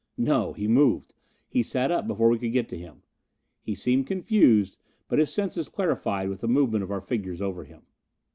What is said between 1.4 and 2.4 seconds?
He sat up before we